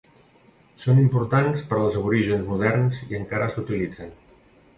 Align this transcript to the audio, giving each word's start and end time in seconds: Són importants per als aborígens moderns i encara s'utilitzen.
Són 0.85 1.01
importants 1.01 1.65
per 1.73 1.79
als 1.81 1.99
aborígens 2.01 2.49
moderns 2.49 3.03
i 3.07 3.19
encara 3.21 3.51
s'utilitzen. 3.55 4.13